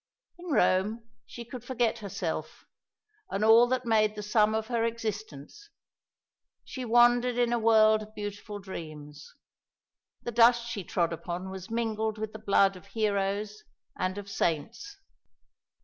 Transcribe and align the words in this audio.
In 0.39 0.47
Rome 0.47 1.07
she 1.27 1.45
could 1.45 1.63
forget 1.63 1.99
herself, 1.99 2.65
and 3.29 3.45
all 3.45 3.67
that 3.67 3.85
made 3.85 4.15
the 4.15 4.23
sum 4.23 4.55
of 4.55 4.65
her 4.65 4.83
existence. 4.83 5.69
She 6.63 6.83
wandered 6.83 7.37
in 7.37 7.53
a 7.53 7.59
world 7.59 8.01
of 8.01 8.15
beautiful 8.15 8.57
dreams. 8.57 9.35
The 10.23 10.31
dust 10.31 10.65
she 10.67 10.83
trod 10.83 11.13
upon 11.13 11.51
was 11.51 11.69
mingled 11.69 12.17
with 12.17 12.33
the 12.33 12.39
blood 12.39 12.75
of 12.75 12.87
heroes 12.87 13.61
and 13.95 14.17
of 14.17 14.27
saints. 14.27 14.97